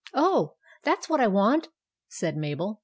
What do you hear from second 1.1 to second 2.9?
I want!" said Mabel.